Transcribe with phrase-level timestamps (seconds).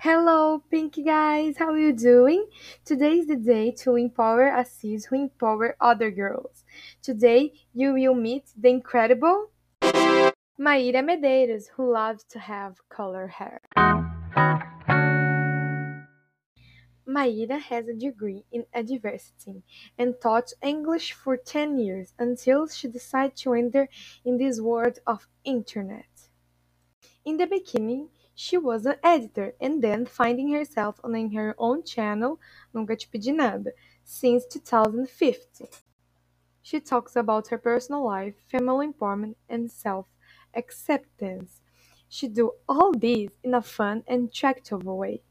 [0.00, 2.46] Pink guys, how are you doing?
[2.84, 6.64] Today is the day to empower a sis who empower other girls.
[7.02, 9.50] Today you will meet the incredible
[9.82, 13.60] Maíra Medeiros, who loves to have color hair.
[17.08, 19.64] Maíra has a degree in adversity
[19.98, 23.88] and taught English for 10 years until she decided to enter
[24.24, 26.28] in this world of internet.
[27.24, 32.38] In the beginning, she was an editor and then finding herself on her own channel,
[32.72, 33.72] Nunca Te Pedi Nada,
[34.04, 35.66] since 2015.
[36.62, 41.60] She talks about her personal life, family empowerment, and self-acceptance.
[42.08, 45.22] She do all this in a fun and attractive way.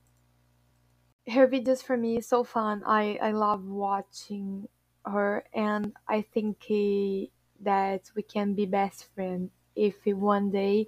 [1.30, 2.84] Her videos for me is so fun.
[2.86, 4.68] I, I love watching
[5.06, 7.28] her and I think eh,
[7.62, 10.88] that we can be best friends if one day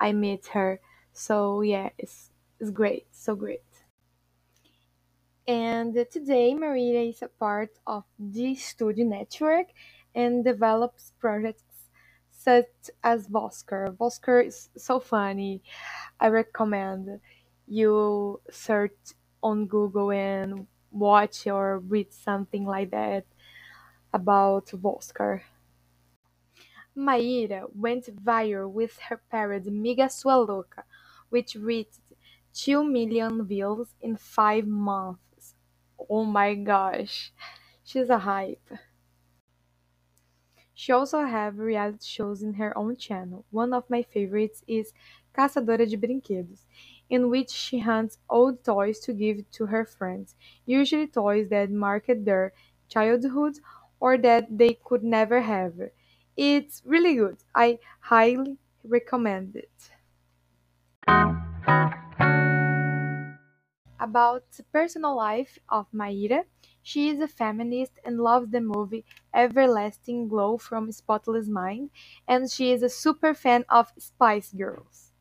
[0.00, 0.80] I meet her.
[1.14, 3.62] So yeah, it's it's great, so great.
[5.46, 9.68] And today Maria is a part of the Studio Network
[10.14, 11.64] and develops projects
[12.30, 13.96] such as Vosker.
[13.96, 15.62] Vosker is so funny.
[16.20, 17.20] I recommend
[17.66, 18.96] you search
[19.42, 23.26] on Google and watch or read something like that
[24.12, 25.42] about Vosker.
[26.96, 30.84] Maíra went viral with her parody Miga Sua Louca,
[31.32, 32.00] which reached
[32.54, 35.56] 2 million views in 5 months.
[36.10, 37.32] Oh my gosh,
[37.84, 38.62] she's a hype.
[40.74, 43.46] She also have reality shows in her own channel.
[43.50, 44.92] One of my favorites is
[45.34, 46.66] Caçadora de Brinquedos,
[47.08, 52.24] in which she hunts old toys to give to her friends, usually toys that marked
[52.26, 52.52] their
[52.88, 53.60] childhood
[54.00, 55.74] or that they could never have.
[56.36, 57.38] It's really good.
[57.54, 59.90] I highly recommend it.
[63.98, 66.44] About the personal life of Maíra,
[66.82, 71.90] she is a feminist and loves the movie Everlasting Glow from Spotless Mind,
[72.28, 75.12] and she is a super fan of Spice Girls.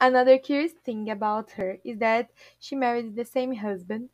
[0.00, 4.10] Another curious thing about her is that she married the same husband,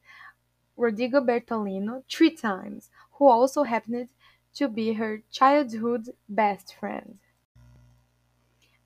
[0.77, 4.09] Rodrigo Bertolino, three times, who also happened
[4.55, 7.19] to be her childhood best friend.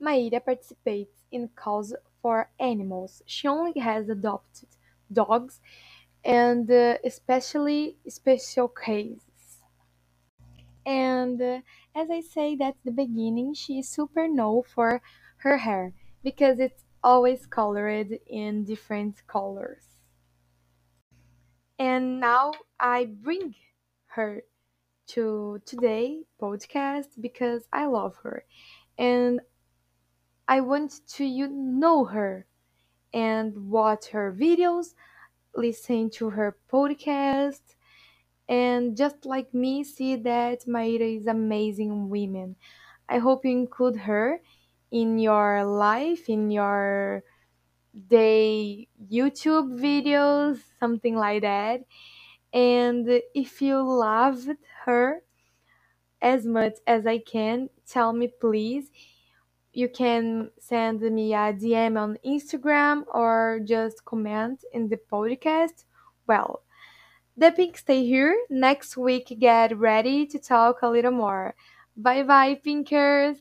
[0.02, 3.22] Maíra participates in cause for animals.
[3.26, 4.68] She only has adopted
[5.12, 5.60] dogs
[6.24, 9.62] and uh, especially special cases.
[10.84, 11.60] And uh,
[11.94, 15.00] as I say at the beginning, she is super known for
[15.38, 15.92] her hair
[16.24, 19.84] because it's always colored in different colors.
[21.78, 23.54] And now I bring
[24.06, 24.42] her
[25.08, 28.44] to today podcast because I love her
[28.98, 29.40] and
[30.48, 32.46] I want to you know her
[33.14, 34.94] and watch her videos,
[35.56, 37.62] listen to her podcast,
[38.48, 42.56] and just like me, see that Maíra is amazing woman.
[43.08, 44.40] I hope you include her
[44.92, 47.24] in your life, in your
[48.08, 51.82] day YouTube videos, something like that.
[52.52, 55.22] And if you loved her
[56.22, 58.90] as much as I can, tell me please.
[59.72, 65.84] You can send me a DM on Instagram or just comment in the podcast.
[66.26, 66.62] Well,
[67.36, 68.36] the pink stay here.
[68.50, 71.54] Next week, get ready to talk a little more.
[71.96, 73.38] Bye bye, pinkers!